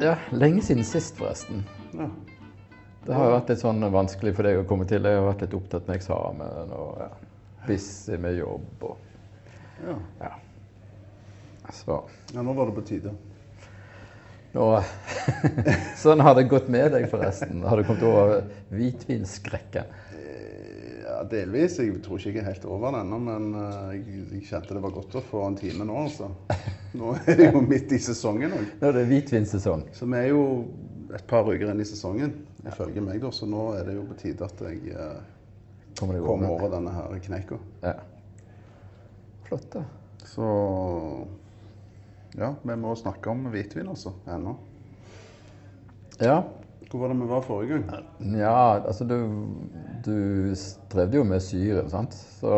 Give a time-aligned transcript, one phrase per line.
[0.00, 1.64] Ja, lenge siden sist, forresten.
[1.92, 2.06] Ja.
[3.06, 5.04] Det har jo vært litt sånn vanskelig for deg å komme til.
[5.08, 7.08] Jeg har vært litt opptatt med eksamen og ja,
[7.66, 9.06] busy med jobb og
[9.86, 9.94] Ja.
[10.20, 10.30] ja.
[11.72, 11.96] Så
[12.34, 13.12] ja, nå var det på tide.
[14.52, 14.66] nå
[16.02, 17.62] Sånn har det gått med deg, forresten.
[17.64, 18.42] Har du kommet over
[18.74, 19.88] hvitvinskrekken?
[20.16, 21.78] Eh, Ja, delvis.
[21.80, 24.82] Jeg tror ikke jeg er helt over den ennå, men eh, jeg, jeg kjente det
[24.84, 26.30] var godt å få en time nå, altså.
[26.98, 28.64] Nå er det jo midt i sesongen òg.
[28.80, 29.84] Nå er det hvitvinsesong.
[29.94, 30.44] Så vi er jo
[31.14, 32.32] et par uker inn i sesongen,
[32.66, 33.30] ifølge meg, da.
[33.34, 35.20] Så nå er det jo på tide at jeg eh,
[35.98, 36.70] Kommer kommer over?
[36.74, 37.58] denne her kneika.
[37.84, 37.94] Ja.
[39.46, 39.84] Flott, da.
[40.26, 40.46] Så
[42.38, 44.12] ja, vi må snakke om hvitvin, altså.
[44.30, 44.56] Ennå.
[46.20, 46.40] Ja.
[46.90, 48.06] Hvor var det vi var forrige gang?
[48.34, 49.16] Ja, altså du,
[50.06, 52.16] du strevde jo med syre, sant?
[52.40, 52.54] Så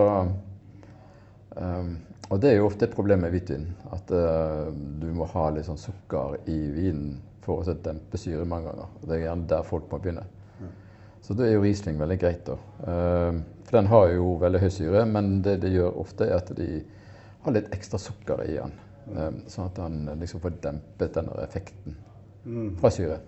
[1.56, 1.90] um,
[2.32, 3.66] Og det er jo ofte et problem med hvitvin.
[3.92, 8.70] At uh, du må ha litt sånn sukker i vinen for å dempe syre mange
[8.70, 8.94] ganger.
[9.00, 10.24] Og det er gjerne der folk må begynne.
[11.22, 12.56] Så da er jo Riesling veldig greit, da.
[12.82, 16.50] Uh, for den har jo veldig høy syre, men det de gjør ofte, er at
[16.58, 16.70] de
[17.44, 18.72] har litt ekstra sukker i den.
[19.12, 21.98] Um, sånn at den liksom får dempet denne effekten
[22.78, 23.20] fra syre.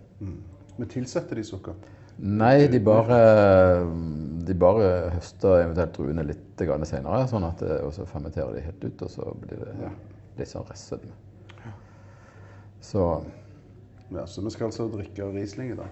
[0.74, 1.76] Men tilsetter de sukker.
[2.16, 3.18] Nei, de bare,
[4.46, 9.02] de bare høster eventuelt druene litt senere, sånn at, og så fermenterer de helt ut,
[9.02, 9.90] og så blir det ja,
[10.38, 11.16] litt sånn restsødme.
[12.84, 13.24] Så
[14.12, 15.88] Ja, så vi skal altså drikke Riesling i dag.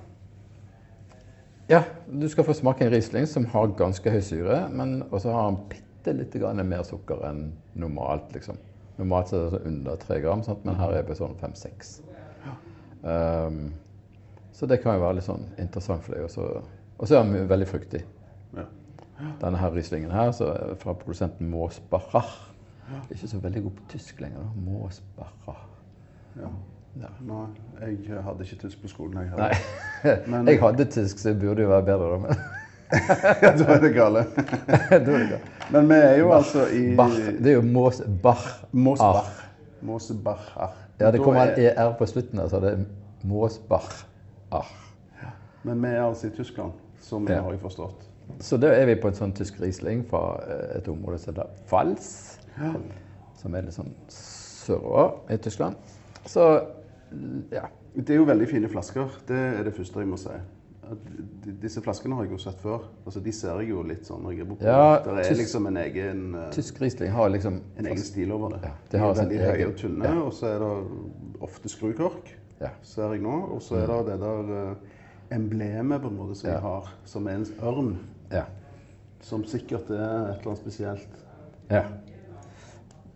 [1.69, 5.51] ja, du skal få smake en Riesling som har ganske høy syre, men også har
[5.51, 6.37] den bitte litt
[6.69, 8.61] mer sukker enn normalt, liksom.
[8.99, 10.65] Normalt er det sånn under tre gram, sant?
[10.65, 12.03] men her er det sånn fem-seks.
[13.03, 13.73] Um,
[14.53, 16.23] så det kan jo være litt sånn interessant for deg.
[16.25, 16.63] Og så-
[17.19, 18.03] er den veldig fruktig.
[18.57, 18.65] Ja.
[19.41, 22.27] Denne her Rieslingen her, så er fra produsenten Moosbacher.
[23.11, 24.39] Ikke så veldig god på tysk lenger.
[24.39, 24.71] da.
[24.71, 25.57] Moosbacher.
[26.41, 26.49] ja.
[27.01, 27.09] Ja.
[27.25, 27.47] Nei,
[28.09, 29.17] jeg hadde ikke tysk på skolen.
[29.23, 29.53] Jeg Nei,
[30.03, 30.19] hadde.
[30.31, 32.19] Men jeg hadde tysk, så jeg burde jo være bedre, da.
[32.21, 34.25] Men da er det gale.
[34.91, 35.41] galt.
[35.73, 38.45] Men vi er jo altså i Bach, det er jo Moosbach.
[38.73, 39.31] Mosbach.
[39.81, 40.51] Mosbach.
[41.01, 42.61] Ja, det kommer er- en ER på slutten, altså.
[42.61, 42.85] Det er
[44.53, 44.73] Moosbach.
[45.65, 47.43] Men vi er altså i Tyskland, som jeg Ja.
[47.43, 48.09] har forstått.
[48.41, 51.47] Så da er vi på en sånn tysk Riesling fra eh, et område som heter
[51.67, 52.39] Pfalz.
[53.37, 55.77] Som er litt sånn sørover i Tyskland.
[56.27, 56.65] Så
[57.53, 57.67] ja.
[57.95, 59.09] Det er jo veldig fine flasker.
[59.29, 60.31] Det er det første jeg må si.
[61.61, 62.87] Disse flaskene har jeg jo sett før.
[63.07, 64.65] Altså, De ser jeg jo litt sånn når jeg er borte.
[64.65, 68.33] Ja, Det er tysk- liksom en egen, eh, Tysk Riesling har liksom en egen stil
[68.33, 68.61] over det.
[68.63, 70.21] Ja, de de har er veldig høye og tynne, ja.
[70.23, 72.42] og så er det ofte skrukork, Ja.
[72.83, 73.37] Ser jeg nå.
[73.55, 77.27] Og så er det det der eh, emblemet på en måte som de har, som
[77.27, 77.93] er en ørn.
[78.33, 78.45] Ja.
[79.23, 81.09] Som sikkert er et eller annet spesielt.
[81.71, 81.85] ja.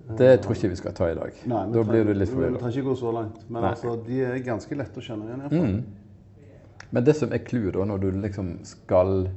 [0.06, 1.32] Det tror jeg ikke vi skal ta i dag.
[1.50, 3.40] Nei, vi da trenger- blir du litt Vi trenger ikke gå så langt.
[3.50, 3.70] Men Nei.
[3.72, 5.40] altså, de er ganske lette å kjenne igjen.
[5.40, 5.72] i hvert fall.
[5.72, 6.86] Mm.
[6.92, 9.28] Men det som er clouet når du liksom skal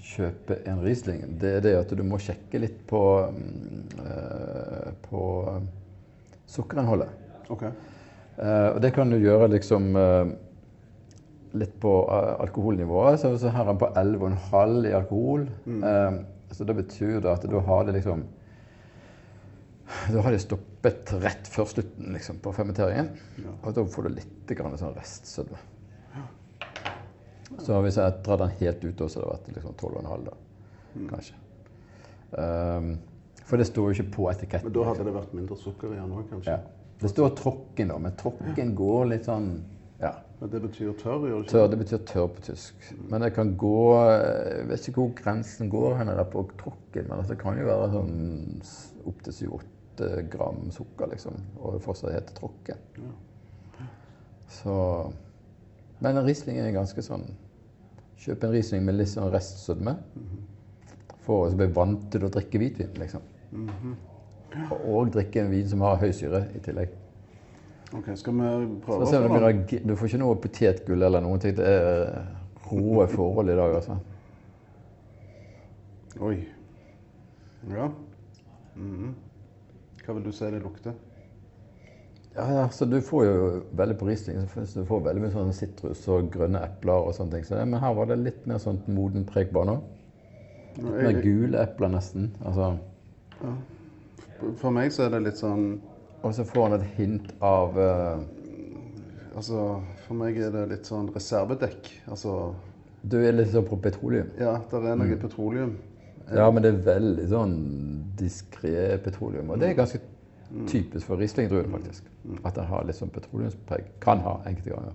[0.00, 3.00] kjøpe en Riesling, det er det at du må sjekke litt på,
[3.34, 5.24] mm, eh, på
[5.56, 5.66] eh,
[6.46, 7.08] sukkerinnholdet.
[7.50, 7.64] Ok.
[8.38, 10.30] Eh, og det kan du gjøre liksom uh,
[11.60, 13.20] litt på uh, alkoholnivået.
[13.20, 15.48] Så, så her er den på 11,5 i alkohol.
[15.66, 16.20] Eh,
[16.50, 18.24] så det betyr det at da har det liksom
[20.10, 23.10] Da har det stoppet rett før slutten liksom, på fermenteringen.
[23.60, 25.58] Og da får du litt grann sånn restsødme.
[27.58, 30.36] Så hvis jeg drar den helt ut, så hadde det vært liksom 12,5 da,
[31.10, 31.34] kanskje.
[32.30, 32.92] Um,
[33.42, 34.70] for det står jo ikke på etiketten.
[34.70, 36.54] Men da hadde det vært mindre sukker i den òg, kanskje?
[36.54, 36.79] Ja.
[37.00, 39.52] Det står tråkken, da, men tråkken går litt sånn
[40.00, 41.68] ja, Men det betyr tørr, gjør det tørr.
[41.72, 42.86] Det betyr tørr på tysk.
[43.08, 47.18] Men det kan gå Jeg vet ikke hvor grensen går hen der på tråkken, men
[47.18, 48.14] altså, det kan jo være sånn
[49.10, 51.36] opptil 7-8 gram sukker, liksom.
[51.60, 52.86] Og det fortsatt heter tråkken.
[54.60, 54.76] Så
[56.00, 57.28] Men rislingen er ganske sånn
[58.20, 59.94] Kjøp en risling med litt sånn restsødme.
[61.24, 63.22] For å bli vant til å drikke hvitvin, liksom.
[63.54, 63.94] Og-
[64.84, 66.94] Og drikke en vin som har høy syre i tillegg.
[67.94, 68.50] Ok, Skal vi
[68.84, 69.50] prøve om å
[69.82, 71.56] du, får ikke noe potetgull eller noen ting.
[71.58, 72.12] Det er
[72.70, 73.98] roe forhold i dag, altså.
[76.20, 76.36] Oi.
[77.70, 77.90] Ja.
[78.76, 79.14] Mhm.
[80.04, 80.94] Hva vil du si det lukter?
[82.34, 85.52] Ja, ja, så Du får jo veldig på Riesling så du får veldig mye sånn
[85.54, 87.44] sitrus og grønne epler og sånne ting.
[87.44, 89.76] Så det, men her var det litt mer sånn moden preg bare nå.
[90.78, 92.30] Litt mer gule epler nesten.
[92.44, 92.76] altså.
[94.60, 95.80] For meg så er det litt sånn
[96.22, 98.20] Og så får han et hint av uh...
[99.36, 101.86] Altså, for meg er det litt sånn reservedekk.
[102.10, 102.32] Altså,
[103.06, 104.30] Du er litt sånn på petroleum.
[104.38, 105.04] ja, der er Mm.
[105.06, 105.76] noe petroleum.
[106.34, 107.54] Ja, men det er veldig sånn
[108.16, 109.48] diskré petroleum.
[109.50, 110.00] Og det er ganske
[110.66, 112.04] typisk for Riesling-druen, faktisk.
[112.44, 113.84] At den har litt sånn petroleumspreg.
[114.00, 114.92] Kan ha enkelte ganger.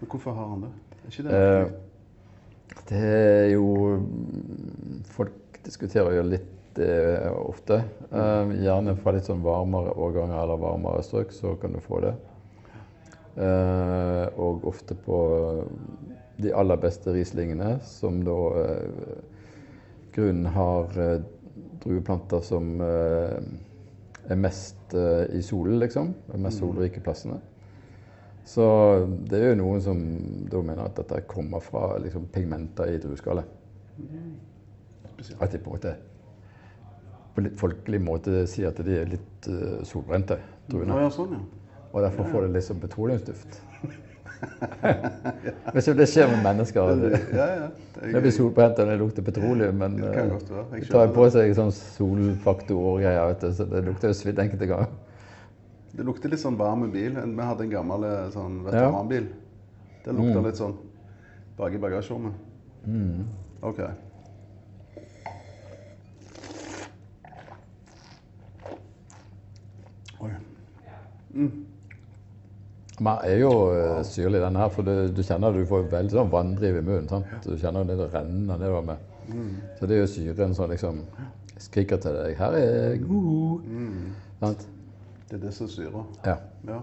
[0.00, 0.70] Men hvorfor har han det?
[1.04, 1.68] Er ikke det Eh,
[2.88, 4.02] det er jo
[5.04, 5.32] Folk
[5.64, 6.46] diskuterer jo litt
[6.78, 7.82] eh, ofte.
[8.12, 12.14] Eh, gjerne fra litt sånn varmere årganger eller varmere strøk, så kan du få det.
[13.40, 15.18] Eh, og ofte på
[16.40, 18.38] de aller beste Rieslingene, som da
[20.14, 20.88] grunnen har
[21.82, 26.14] drueplanter som er mest i solen, liksom.
[26.30, 27.36] De mest solrike plassene.
[28.48, 28.64] Så
[29.28, 30.00] det er jo noen som
[30.50, 33.44] da mener at dette kommer fra liksom, pigmenter i drueskallet.
[35.38, 35.98] At de på en måte
[37.40, 40.36] på litt folkelig måte sier at de er litt uh, solbrente,
[40.68, 41.00] tror druene.
[41.06, 41.42] ja, sånn, ja.
[41.90, 43.60] Og derfor får det litt sånn petroleumsduft.
[45.74, 46.92] Hvis det skjer med mennesker
[47.36, 47.66] Ja, ja.
[48.00, 51.52] Det, blir solbrent og det lukter petroleum, men Det kan eh, de tar på seg
[51.58, 54.92] sånn solfaktor og greier, vet du, så det lukter jo svidd enkelte ganger.
[55.90, 57.18] Det lukter litt sånn varm bil.
[57.18, 59.26] Vi hadde en gammel eh, sånn veteranbil.
[60.04, 60.46] Det lukta Mm.
[60.46, 60.76] litt sånn
[61.58, 62.32] bak i bagasjerommet.
[63.60, 63.80] OK.
[63.80, 63.90] Oi.
[73.00, 76.32] Man er jo eh, syrlig, den her, for du, du kjenner du får veldig sånn
[76.32, 77.08] vanndriv i munnen.
[77.08, 77.30] sant?
[77.46, 79.06] Du kjenner det renner nedover med.
[79.78, 81.04] Så det er jo syren som liksom
[81.60, 83.62] skriker til deg 'Her er jeg god'.
[84.40, 84.66] Sant?
[85.30, 86.04] Det er det som syrer.
[86.26, 86.36] Ja.
[86.66, 86.80] Ja.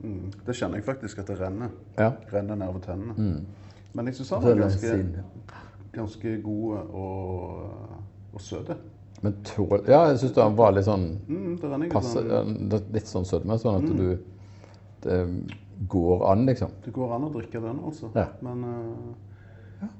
[0.00, 0.32] Mm.
[0.46, 1.68] Det kjenner jeg faktisk at det renner.
[1.98, 2.12] ja.
[2.32, 3.44] Renner nedover tennene.
[3.92, 5.14] Men jeg syns han var ganske,
[5.92, 7.70] ganske god og,
[8.32, 8.76] og søt.
[9.20, 12.54] Men tål Ja, jeg syns den var litt sånn Mm, passe, sånn.
[12.94, 14.18] Litt sånn sødme, sånn at du
[15.02, 15.18] Det
[15.88, 16.72] går an, liksom.
[16.84, 18.10] Det går an å drikke den, altså.
[18.14, 18.26] Ja.
[18.42, 19.90] Men uh, ja.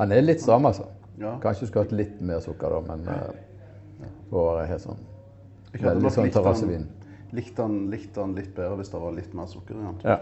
[0.00, 0.88] Den er litt stram, altså.
[1.20, 1.38] ja.
[1.40, 5.00] Kanskje skulle hatt litt mer sukker, da, men uh, være helt sånn
[5.72, 6.82] Veldig sånn terrassevin.
[7.32, 10.00] Likte den, likt den litt bedre hvis det var litt mer sukker i den.
[10.04, 10.18] Ja.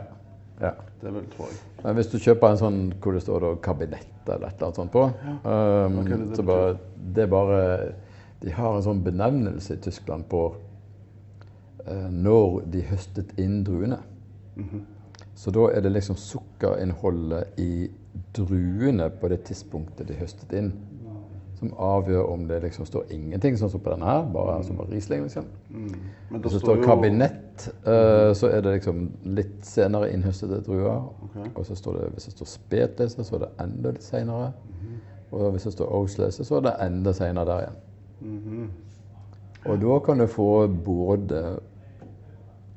[0.61, 0.70] ja.
[1.00, 1.58] Det vil, tror jeg.
[1.81, 4.79] Men hvis du kjøper en sånn hvor det står da kabinett eller et eller annet
[4.79, 6.76] sånt på um, okay, det så bare,
[7.17, 7.58] Det er bare
[8.40, 10.46] De har en sånn benevnelse i Tyskland på
[11.87, 14.00] eh, når de høstet inn druene.
[14.56, 14.87] Mhm.
[15.40, 17.88] Så da er det liksom sukkerinnholdet i
[18.37, 20.72] druene på det tidspunktet de høstet inn,
[21.60, 24.86] som avgjør om det liksom står ingenting, sånn som på denne her, bare som på
[24.88, 25.22] Riesling.
[25.22, 25.44] liksom.
[25.70, 25.94] Mm.
[26.31, 31.04] Men Hvis det står kabinett, eh, så er det liksom litt senere innhøstede druer.
[31.25, 31.50] Okay.
[31.54, 34.52] Og så står det, hvis det står spetlese, så er det enda litt senere.
[35.31, 37.76] Og hvis det står oatlese, så er det enda senere der igjen.
[38.20, 38.70] Mhm.
[39.69, 41.40] Og da kan du få både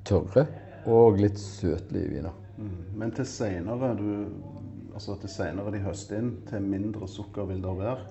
[0.03, 0.47] tørre
[0.85, 2.33] og litt søtlige viner.
[2.57, 2.73] Mm.
[2.99, 3.95] Men til seinere
[4.93, 8.03] Altså til senere de høster inn, til mindre sukker vil det være?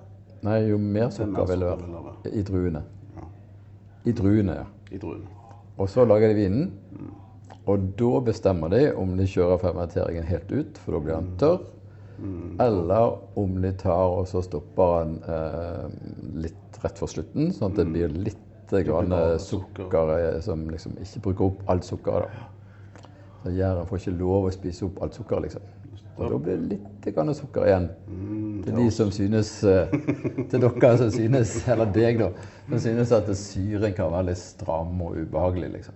[0.42, 2.82] Nei, jo mer Til mer sukker vil det sukker være i druene.
[3.14, 3.26] Ja.
[4.10, 4.64] I druene, ja.
[4.90, 5.36] I druene.
[5.78, 6.72] Og så lager de vinen.
[7.70, 11.62] Og da bestemmer de om de kjører fermenteringen helt ut, for da blir den tørr.
[12.66, 15.86] Eller om de tar og så stopper den eh,
[16.44, 18.48] litt rett for slutten, sånn at det blir litt
[18.80, 22.42] grann blir sukker, eh, som liksom ikke bruker opp alt sukkeret.
[23.42, 25.62] Så Jæren får ikke lov å spise opp alt sukkeret, liksom.
[26.12, 27.88] Og da blir det litt grann sukker igjen.
[28.64, 29.88] til de som synes eh,
[30.50, 32.30] Til dere som synes, eller deg, da,
[32.68, 35.94] som synes at syren kan være litt stram og ubehagelig, liksom.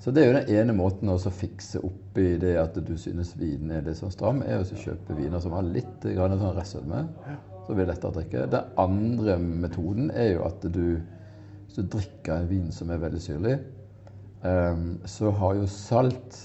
[0.00, 3.34] Så det er jo den ene måten å fikse opp i det at du synes
[3.36, 7.02] vinen er litt sånn stram, er å kjøpe viner som har litt grann sånn restsødme.
[7.70, 8.46] Så blir det lettere å drikke.
[8.50, 10.98] Den andre metoden er jo at du
[11.70, 13.52] hvis du drikker en vin som er veldig syrlig,
[14.42, 16.38] ehm, så har jo salt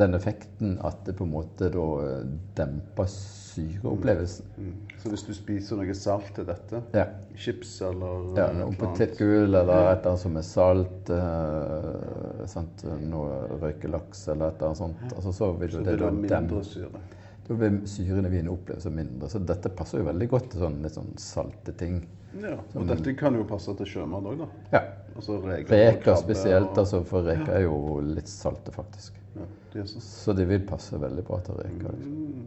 [0.00, 2.24] den effekten at det på en måte da eh,
[2.58, 4.48] demper syreopplevelsen.
[4.58, 4.72] Mm.
[4.98, 7.06] Så hvis du spiser noe salt til dette, Ja.
[7.36, 11.10] chips eller Ja, eh, noe eller annet, potetgull eller et eller annet som er salt,
[11.14, 12.84] eh, sant?
[13.06, 16.64] noe røykelaks eller et eller annet sånt, altså, så vil så det, det da mindre
[16.64, 17.06] syre.
[17.50, 19.26] Da blir syren i vinen opplevd som mindre.
[19.28, 21.96] Så dette passer jo veldig godt til sånn litt sånn salte ting.
[22.38, 24.46] Ja, og dette kan jo passe til sjømat òg, da.
[24.76, 24.82] Ja.
[25.16, 29.18] Altså reker, Reker spesielt, og- altså, for reker er jo litt salte, faktisk.
[29.34, 29.42] Ja,
[29.72, 31.90] de så Så de vil passe veldig bra til reker.
[31.90, 32.44] Liksom.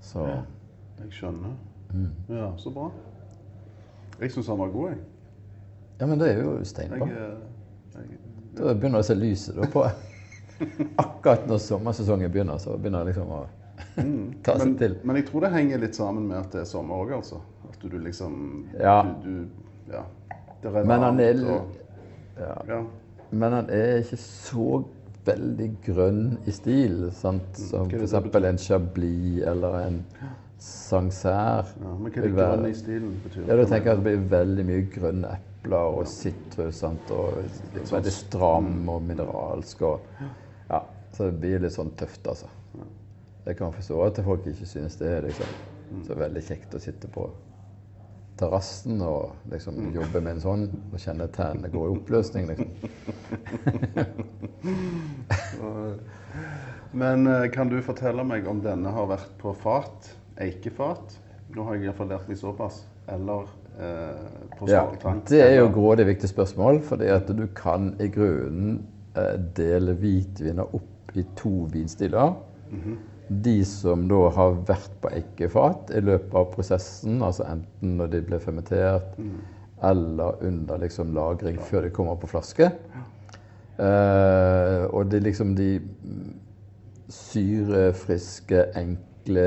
[0.00, 0.42] Så ja,
[1.02, 1.52] Jeg skjønner.
[1.92, 2.10] Mm.
[2.28, 2.90] Ja, så bra.
[4.20, 4.98] Jeg syns han var god, jeg.
[6.00, 7.06] Ja, men det er jo jeg, steinbra.
[7.08, 7.36] Jeg,
[7.94, 8.18] jeg
[8.56, 9.84] Da begynner det å se lyset da på
[11.00, 13.40] Akkurat når sommersesongen begynner, så begynner det liksom å
[14.44, 14.96] ta seg men, til.
[15.08, 17.40] men jeg tror det henger litt sammen med at det er sommer òg, altså.
[17.70, 18.34] At du liksom
[18.78, 19.02] Ja.
[19.24, 20.02] Du, du, ja.
[20.62, 21.76] Det er Men han er og-
[22.40, 22.56] ja.
[22.68, 22.80] ja.
[23.30, 24.82] Men han er ikke så
[25.24, 27.56] veldig grønn i stil, sant?
[27.56, 27.94] som Mm.
[27.94, 28.44] Er f.eks.
[28.44, 30.04] en Chablis eller en
[30.60, 31.94] Sancerre ja.
[31.96, 33.46] Men hva er det grønne grønn i stilen betyr?
[33.48, 36.74] Ja, du tenker at det blir veldig mye grønne epler og sitrus.
[36.82, 37.38] sant, Og
[37.92, 39.82] veldig stram og mineralsk.
[39.82, 40.28] og ja,
[41.12, 42.48] Så det blir litt sånn tøft, altså.
[43.46, 45.46] Jeg kan forstå at folk ikke synes det er liksom,
[46.06, 47.24] så veldig kjekt å sitte på
[48.40, 50.62] terrassen og liksom jobbe med en sånn
[50.92, 52.44] og kjenne tærne går i oppløsning.
[52.48, 52.68] liksom.
[56.92, 60.10] Men eh, kan du fortelle meg om denne har vært på fat?
[60.40, 61.18] Eikefat?
[61.54, 62.76] Nå har jeg iallfall lært meg såpass.
[63.10, 63.42] Eller
[63.78, 64.24] eh,
[64.56, 65.20] på Ja, ståltank?
[65.30, 68.70] det er jo grådig viktig spørsmål, fordi at du kan i grunnen
[69.18, 70.86] eh, dele hvitviner opp
[71.18, 72.34] i to vinstiler.
[73.30, 78.22] De som da har vært på eikefat i løpet av prosessen, altså enten når de
[78.26, 79.18] ble fermentert
[79.82, 82.68] eller under liksom lagring før de kommer på flaske.
[83.80, 86.32] Eh, og det er liksom de mm,
[87.10, 89.46] syrefriske, enkle,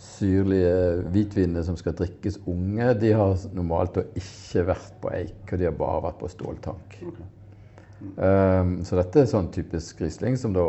[0.00, 5.68] syrlige hvitvinene som skal drikkes unge, de har normalt ikke vært på eik, og de
[5.68, 6.98] har bare vært på ståltank.
[7.96, 10.66] Um, så dette er sånn typisk Riesling som da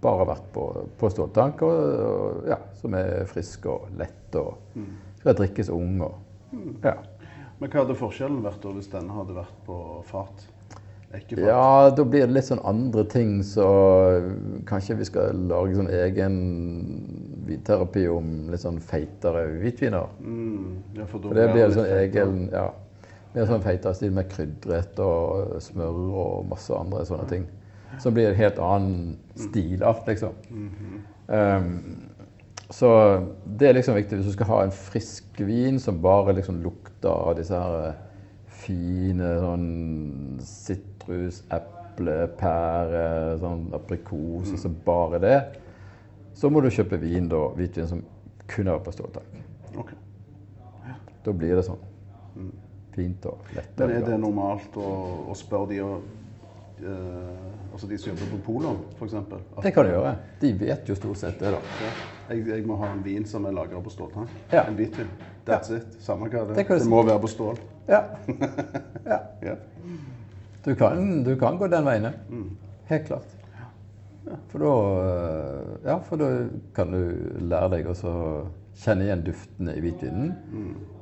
[0.00, 0.64] bare har vært på,
[1.00, 4.56] på ståltank, og, og ja, som er frisk og lett og
[5.20, 5.98] skal drikkes ung.
[6.06, 6.14] Og,
[6.84, 6.96] ja.
[7.60, 9.76] Men hva hadde forskjellen vært da hvis denne hadde vært på
[10.08, 10.48] fat?
[11.10, 11.42] Eikefat?
[11.42, 13.66] ja, da blir det litt sånn andre ting, så
[14.68, 16.36] kanskje vi skal lage sånn egen
[17.48, 20.06] vitterapi om litt sånn feitere hvitviner.
[20.22, 22.68] Mm, ja, for da For det blir det sånn egen ja,
[23.34, 27.48] mer sånn feitastil stil med krydret og smør og masse andre sånne ting.
[28.02, 30.36] Som blir en helt annen stilart, liksom.
[31.26, 31.70] um,
[32.70, 32.90] så
[33.58, 37.10] det er liksom viktig hvis du skal ha en frisk vin som bare liksom lukter
[37.10, 37.96] av disse her eh,
[38.60, 39.66] fine sånn
[40.44, 43.02] sitrus, eple, pære,
[43.42, 45.36] sånn aprikos, altså bare det.
[46.38, 48.04] Så må du kjøpe vin da, hvitvin som
[48.50, 49.40] kun er på ståltank.
[49.74, 50.96] Ja.
[51.26, 51.82] Da blir det sånn.
[53.00, 53.74] Fint og lett.
[53.80, 54.88] Men er det normalt å,
[55.32, 56.16] å spørre de og
[56.80, 59.12] Uh, Altså de som jobber på Polon, f.eks.?
[59.62, 60.14] Det kan du gjøre.
[60.40, 61.60] De vet jo stort sett det, da.
[61.84, 61.90] Ja.
[62.30, 64.32] Jeg, jeg må ha en vin som er lagra på ståltank.
[64.50, 64.64] Ja.
[64.66, 65.10] En hvitvin.
[65.46, 65.94] That's it.
[66.02, 67.60] Samme hva det Det Det må være på stål.
[67.88, 68.02] Ja.
[69.12, 69.20] ja.
[69.42, 69.54] Ja.
[70.64, 72.50] Du, kan, du kan gå den veien, Mm.
[72.90, 73.36] Helt klart.
[74.50, 76.28] For da øh, Ja, for da
[76.74, 77.00] kan du
[77.40, 77.94] lære deg å
[78.80, 80.32] kjenne igjen duftene i hvitvinen.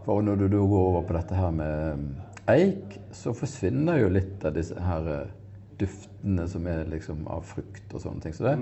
[0.06, 2.08] For når du da går over på dette her med
[2.50, 5.32] eik, så forsvinner jo litt av disse her øh,
[5.78, 8.34] duftene som er liksom av frukt og sånne ting.
[8.34, 8.54] Så det,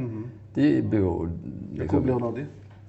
[0.56, 2.46] de blir jo Hvor liksom blir det av de?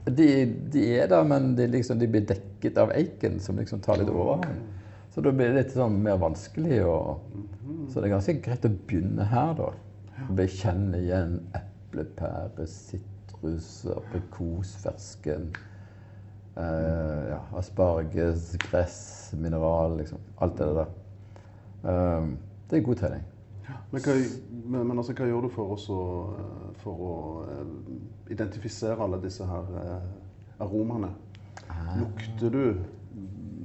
[0.08, 0.28] De,
[0.72, 4.12] de er der, men de, liksom, de blir dekket av eiken, som liksom tar litt
[4.12, 4.62] overhånd.
[5.12, 6.78] Så da blir det litt sånn mer vanskelig.
[6.88, 7.24] Og,
[7.90, 9.72] så det er ganske greit å begynne her, da.
[10.38, 15.52] Bekjenne igjen eple, pære, sitrus, aprikos, fersken.
[16.58, 20.18] Eh, ja, asparges, gress, mineral, liksom.
[20.42, 20.88] Alt det der.
[21.84, 22.38] Um,
[22.70, 23.24] det er god trening.
[23.92, 24.14] Men, hva,
[24.66, 25.98] men, men altså, hva gjør du for, også,
[26.40, 27.16] eh, for å
[27.52, 27.66] eh,
[28.34, 29.70] identifisere alle disse her
[30.64, 31.12] aromaene?
[32.00, 32.64] Lukter du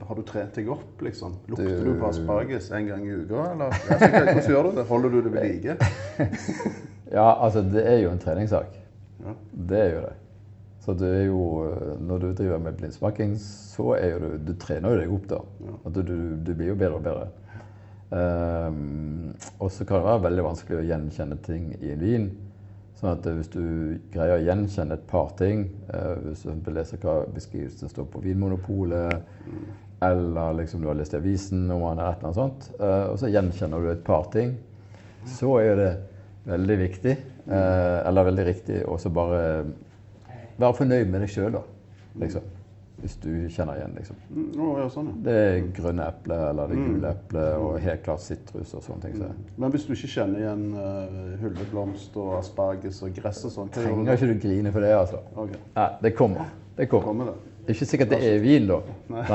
[0.02, 1.36] Har du trent deg opp, liksom?
[1.48, 3.70] Lukter du, Du- på asparges en gang i uka, eller?
[3.70, 4.84] Altså, hvordan gjør du det?
[4.88, 5.76] Holder du det ved like?
[7.12, 8.74] Ja, altså, det er jo en treningssak.
[9.22, 9.34] Ja.
[9.68, 10.12] Det er jo det.
[10.82, 11.42] Så det er jo,
[12.02, 15.40] når du driver med blindsmaking, så er jo du Du trener jo deg opp, da.
[15.86, 17.28] At du, du, du blir jo bedre og bedre.
[18.12, 22.26] Um, og så kan det være veldig vanskelig å gjenkjenne ting i en vin.
[22.98, 23.62] Sånn at eh, hvis du
[24.12, 29.22] greier å gjenkjenne et par ting, uh, hvis du leser hva beskrivelsen står på Vinmonopolet,
[30.02, 33.06] eller liksom du har lest i avisen om han er et eller annet sånt, uh,
[33.14, 34.58] og så gjenkjenner du et par ting,
[35.38, 35.90] så er det
[36.50, 39.40] veldig viktig, uh, eller veldig riktig, å bare
[40.62, 41.62] være fornøyd med deg sjøl, da.
[42.22, 42.50] Liksom.
[43.02, 44.18] Hvis du kjenner igjen, liksom.
[44.62, 45.14] Oh, ja, sånn, ja.
[45.26, 49.16] Det er grønne eple eller det gule eple og helt klart sitrus og sånne ting.
[49.18, 49.30] Så.
[49.58, 53.80] Men hvis du ikke kjenner igjen uh, hulleblomst og asparges og gress og sånn, du
[53.80, 55.24] Trenger ikke du grine for det, altså.
[55.34, 55.64] Okay.
[55.80, 56.54] Nei, det kommer.
[56.78, 57.08] Det kommer.
[57.10, 57.34] kommer det.
[57.62, 58.78] Det er ikke sikkert det er vin, da.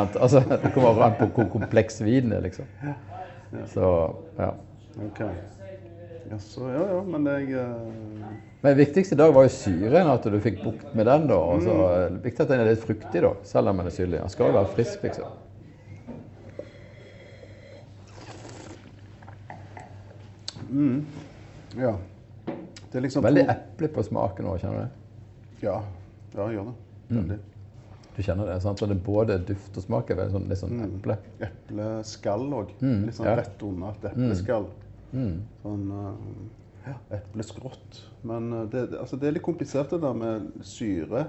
[0.05, 2.71] Altså, det kommer an på hvor kompleks vinen er, liksom.
[3.73, 3.91] Så,
[4.39, 4.53] ja.
[6.27, 6.33] Ok.
[6.33, 8.31] Jaså, ja ja, men jeg eh,
[8.61, 11.27] Men det viktigste i dag var jo syren, at du fikk bukt med den.
[11.29, 11.35] da.
[11.39, 14.19] Og så er viktig at den er litt fruktig, da, selv om den er syrlig.
[14.19, 15.29] Den skal jo være frisk, liksom.
[21.77, 21.97] Ja.
[22.91, 25.67] Det er liksom Veldig to- eple på smaken nå, kjenner du det?
[25.67, 25.77] Ja,
[26.35, 26.75] ja, jeg gjør det.
[27.17, 27.37] Veldig.
[28.17, 28.79] Du kjenner det, sant?
[28.79, 31.17] Så det er både duft og smak veldig sånn, litt sånn eple.
[31.45, 32.71] Epleskall òg.
[32.81, 33.35] Mm, Litt sånn ja.
[33.37, 34.65] rett under et epleskall.
[35.11, 36.13] Sånn uh,
[37.11, 38.03] epleskrått.
[38.21, 41.27] Men eh, det, altså, det er litt komplisert det der med syre.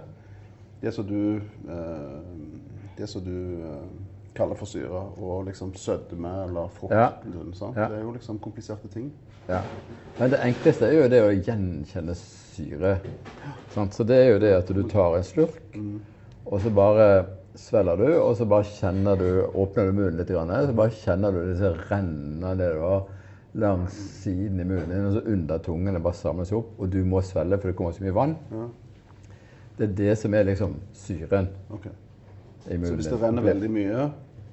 [0.82, 2.18] Det som du eh,
[2.98, 3.88] Det som du eh,
[4.34, 6.94] kaller for syre, og liksom sødme eller frukt.
[6.94, 7.08] Ja.
[7.54, 7.76] sant?
[7.76, 7.88] Ja.
[7.88, 9.10] Det er jo liksom kompliserte ting.
[9.48, 9.62] Ja.
[10.18, 12.98] Men det enkleste er jo det å gjenkjenne syre.
[13.74, 13.94] Sant?
[13.94, 15.78] Så det er jo det at du tar en slurk,
[16.44, 17.08] og så bare
[17.58, 21.34] svelger du, og så bare kjenner du Åpner du munnen litt, grann, så bare kjenner
[21.34, 23.08] du disse rennene nedover
[23.52, 25.94] langs siden i munnen din, og så under tungen.
[25.94, 28.36] Det bare samles opp, og du må svelge, for det kommer så mye vann.
[28.52, 28.68] Ja.
[29.78, 31.92] Det er det som er liksom syren okay.
[32.66, 32.86] i munnen.
[32.86, 34.08] Så hvis det renner veldig mye,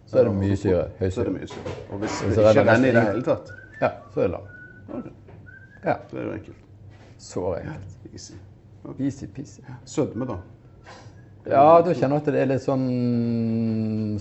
[0.06, 0.82] Så er det mye syre.
[1.00, 1.72] Høy så er det mye syre.
[1.90, 4.52] Og hvis Og det ikke renner i det hele tatt, Ja, så er det lam.
[4.90, 5.12] Okay.
[5.86, 6.60] Ja, det er jo enkelt.
[7.18, 7.98] så enkelt.
[8.14, 8.34] Easy.
[9.00, 9.62] Easy-peasy.
[9.86, 10.38] Sødme, da.
[11.46, 12.86] Ja, du kjenner at det er litt sånn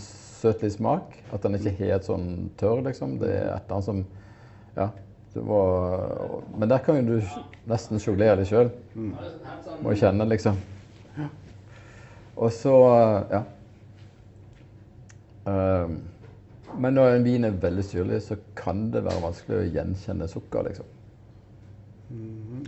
[0.01, 1.15] søtlig smak.
[1.33, 3.19] At den ikke er helt sånn tørr, liksom.
[3.21, 4.05] Det er et eller annet som
[4.77, 4.91] Ja.
[5.35, 5.61] Må,
[6.59, 7.41] men der kan jo du
[7.71, 8.71] nesten sjonglere litt sjøl.
[9.83, 10.61] Må kjenne, liksom.
[12.37, 12.75] Og så
[13.31, 13.43] Ja.
[15.47, 15.99] Ehm,
[16.79, 20.69] men når en vin er veldig syrlig, så kan det være vanskelig å gjenkjenne sukker,
[20.69, 20.87] liksom.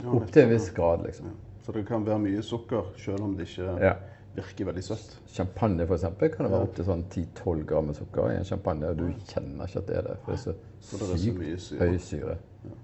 [0.03, 1.33] Ja, Opp til en viss grad, liksom.
[1.65, 3.95] Så det kan være mye sukker, selv om det ikke Ja.
[4.37, 5.17] Virker veldig søtt.
[5.33, 8.97] Champagne for eksempel, kan det være opptil sånn 10-12 gram sukker i en champagne, og
[9.01, 10.17] du kjenner ikke at det er det.
[10.25, 10.45] For det er
[10.81, 11.79] så så sykt syre.
[11.89, 12.37] høy syre.
[12.65, 12.75] Ja.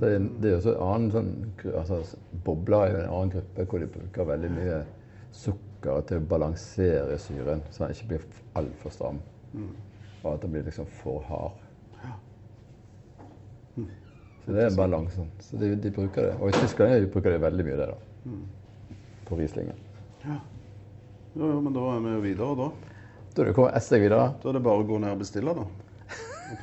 [0.00, 3.78] det er- det er også en annen sånn altså, Bobler er en annen gruppe hvor
[3.78, 4.84] de bruker veldig mye
[5.32, 8.20] sukker til å balansere syren, så den ikke blir
[8.56, 9.18] altfor stram.
[10.24, 11.52] Og at den blir liksom for hard.
[14.46, 15.30] Så det er balansen.
[15.40, 16.34] Så de, de bruker det.
[16.40, 18.32] Og i Tyskland bruker de veldig mye det, da.
[19.26, 19.74] På Rieslingen.
[20.26, 22.68] Jo, jo, men da er vi jo videre, da.
[23.36, 24.32] Da er det ett videre.
[24.42, 25.60] Da er det bare å gå ned og bestille, da.
[25.66, 25.70] Og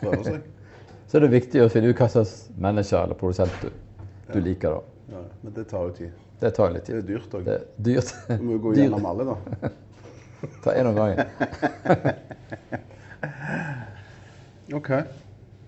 [0.01, 0.39] prøve seg.
[1.07, 3.69] Så er det viktig å finne ut hva slags menneske eller produsent du,
[4.31, 4.69] du liker.
[4.79, 4.83] da.
[5.13, 6.11] Ja, men det tar jo tid.
[6.41, 7.43] Det tar litt Det er dyrt òg.
[7.45, 8.09] Det dyrt.
[8.31, 9.35] Du må jo gå gjennom alle, da.
[10.65, 11.21] Ta en om gangen.
[14.79, 14.89] OK.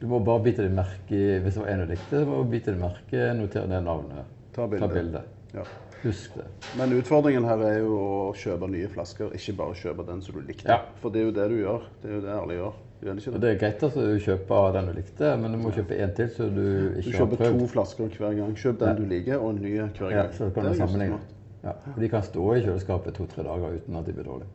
[0.01, 2.33] Du må bare bite deg merke i Hvis det var en du likte, så må
[2.41, 4.25] du bite deg merke, notere ned navnet.
[4.57, 5.21] Ta bilde.
[5.55, 5.63] Ja.
[6.03, 6.45] Husk det.
[6.77, 10.43] Men utfordringen her er jo å kjøpe nye flasker, ikke bare kjøpe den som du
[10.45, 10.67] likte.
[10.69, 10.81] Ja.
[11.01, 11.87] For det er jo det du gjør.
[12.01, 12.75] Det er jo det alle gjør.
[13.05, 13.49] Det det?
[13.49, 16.47] Er greit at du kjøper den du likte, men du må kjøpe en til så
[16.49, 18.53] du Du ikke har kjøper to flasker hver gang.
[18.57, 18.93] Kjøp den Ja.
[18.93, 20.11] du liker, og en ny hver gang.
[20.11, 21.19] Ja, så kan Det du er sammenligne.
[21.63, 21.73] Ja.
[21.97, 24.49] De kan stå i kjøleskapet to-tre dager uten at de blir dårlige.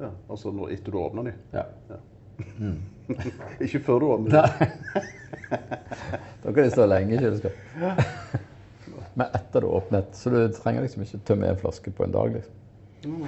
[0.00, 1.34] Ja, altså når, etter du åpner dem.
[1.52, 1.62] Ja.
[3.64, 4.68] Ikke før du åpner dem.
[6.42, 8.46] Da kan de stå lenge i kjøleskapet.
[9.18, 12.32] Men etter du åpnet, så du trenger liksom ikke tømme en flaske på en dag.
[12.38, 13.26] liksom.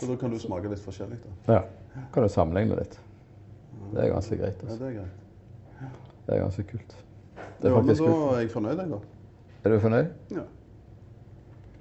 [0.00, 1.18] Så da kan du smake litt forskjellig.
[1.46, 1.54] da.
[1.54, 1.62] Ja.
[2.14, 2.96] kan du sammenligne litt.
[3.92, 4.62] Det er ganske greit.
[4.64, 4.74] altså.
[4.74, 5.90] Ja, det er greit.
[6.26, 6.96] Det er ganske kult.
[7.60, 8.32] Det er Ja, men da kult.
[8.34, 8.98] er jeg fornøyd, jeg, da.
[9.64, 10.10] Er du fornøyd?
[10.30, 10.42] Ja.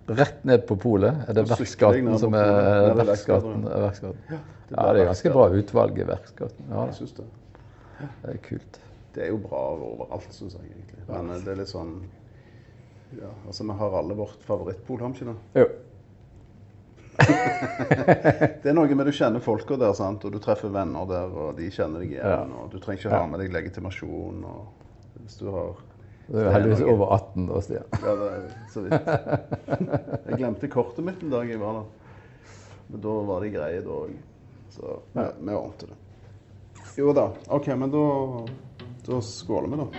[0.09, 3.65] Rett ned på polet er det Verksgaten som er Ja, det er Verksgaten.
[3.67, 4.15] Er det
[4.71, 6.65] Ja, det er ganske bra utvalg i Verksgaten.
[6.69, 7.25] Ja, Jeg syns det.
[8.23, 8.79] det er kult.
[9.15, 11.03] Det er jo bra overalt, syns jeg egentlig.
[11.07, 12.03] Men eh, det er litt sånn
[13.17, 15.63] Ja, altså vi har alle vårt favorittpol, har vi ikke det?
[15.63, 15.67] Jo.
[18.63, 20.24] Det er noe med du kjenner folka der, sant?
[20.26, 22.26] og du treffer venner der, og de kjenner deg igjen.
[22.32, 22.43] Ja.
[22.62, 24.43] og Du trenger ikke ha med deg legitimasjon.
[24.48, 25.74] og Hvis du har
[26.30, 27.88] Du er heldigvis over 18 da, Stian.
[28.06, 29.10] Ja, det er så vidt.
[30.30, 31.88] Jeg glemte kortet mitt en dag jeg var der.
[32.89, 34.13] Men da var det greie, da òg.
[34.74, 35.98] Så vi, vi ordnet det.
[37.00, 37.28] Jo da.
[37.58, 38.06] OK, men da,
[39.10, 39.89] da skåler vi, da.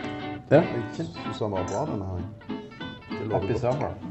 [0.50, 0.62] Ja.
[0.62, 2.49] Jeg syns den var bra, denne her.
[3.20, 3.60] Det lover Happy godt.
[3.60, 4.09] summer.